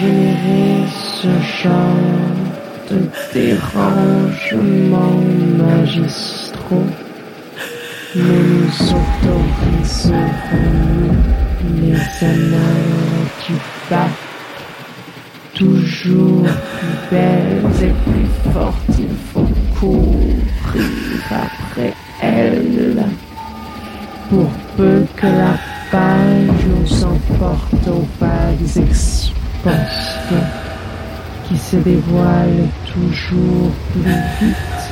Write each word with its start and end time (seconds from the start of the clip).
je. 0.00 0.77
Se 31.70 31.76
dévoilent 31.76 32.68
toujours 32.86 33.70
plus 33.92 34.00
vite. 34.40 34.82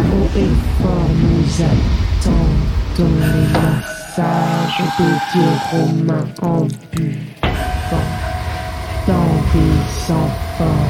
Haut 0.00 0.30
et 0.36 0.50
fort 0.82 1.10
nous 1.22 1.62
attendons 1.62 3.14
les 3.20 3.46
massages 3.52 4.82
des 4.98 5.14
dieux 5.32 5.56
romains 5.70 6.28
en 6.42 6.66
buvant 6.92 8.08
dans 9.06 9.34
des 9.52 10.12
enfants 10.12 10.86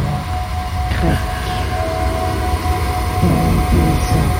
grecs. 0.91 1.53
Dans 3.23 3.53
des 3.71 4.19
enfants 4.19 4.34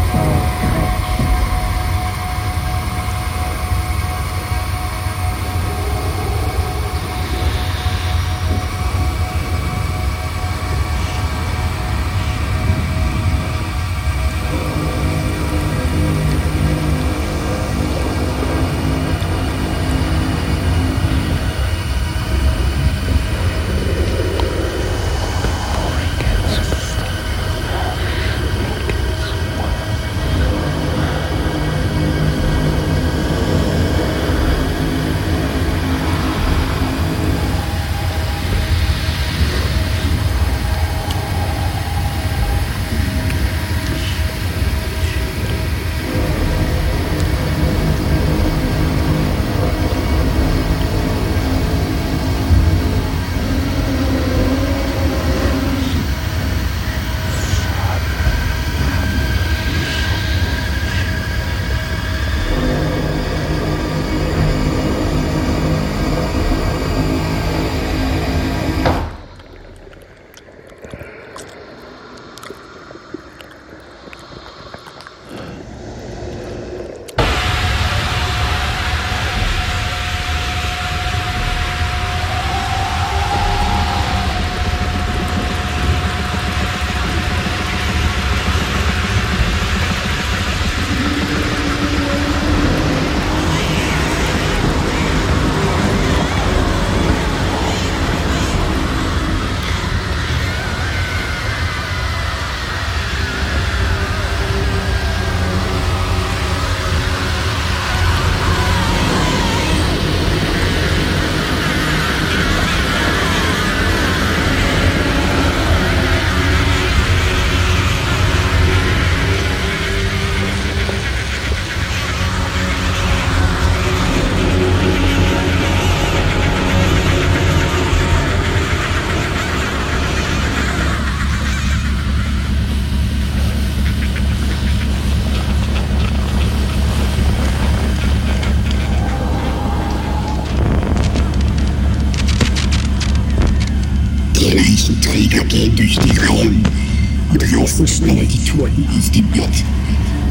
Dem 149.15 149.29
Bett. 149.29 149.65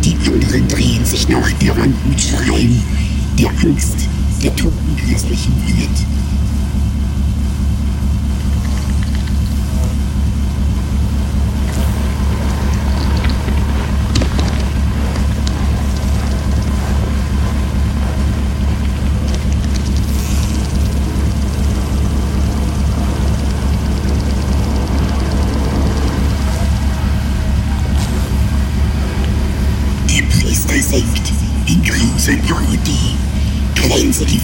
Die 0.03 0.17
anderen 0.29 0.67
drehen 0.67 1.05
sich 1.05 1.29
nach 1.29 1.49
der 1.53 1.77
Wand 1.77 1.95
mit 2.05 2.19
Schreien, 2.19 2.83
der 3.39 3.49
Angst, 3.49 3.95
der 4.43 4.53
toten 4.57 4.97
grässlichen 4.97 5.53
Welt. 5.67 6.12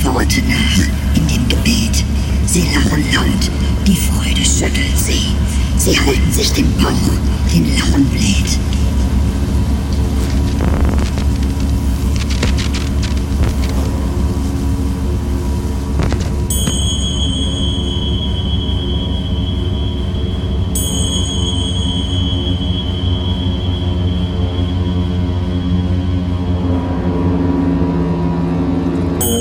Worte 0.05 0.41
nach 0.41 0.85
in 1.15 1.27
dem 1.27 1.47
Gebet. 1.47 2.03
Sie 2.45 2.62
lachen 2.73 3.03
laut, 3.13 3.51
die 3.85 3.95
Freude 3.95 4.45
schüttelt 4.45 4.97
sie. 4.97 5.35
Sie 5.77 5.99
halten 5.99 6.31
sich 6.31 6.51
den 6.53 6.71
Bauch, 6.77 7.12
den 7.53 7.75
Lachen 7.75 8.05
bläht. 8.05 8.59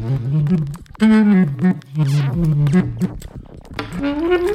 Thank 0.00 0.50
you. 4.40 4.49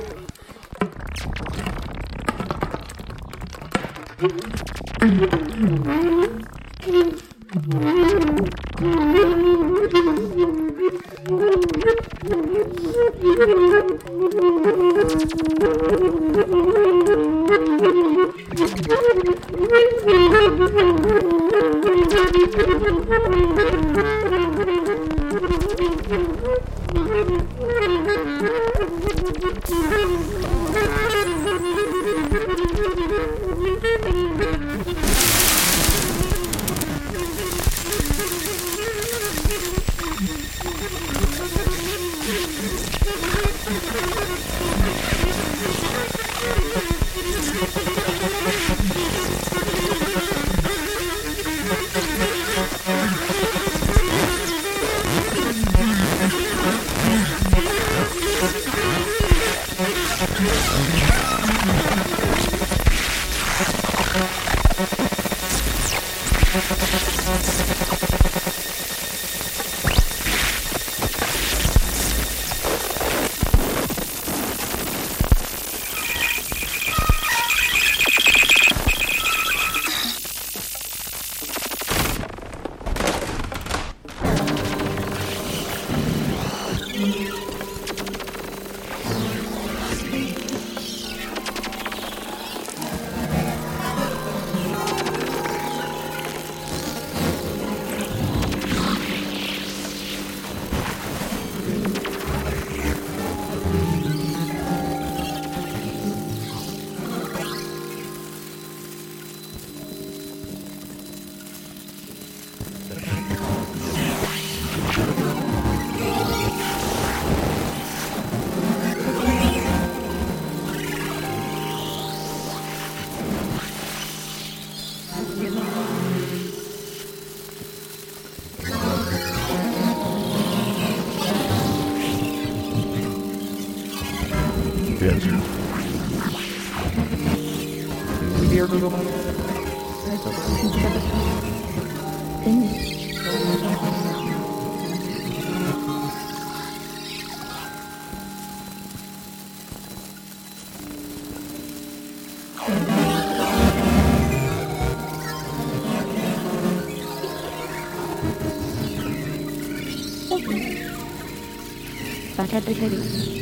Capricorino. 162.56 163.35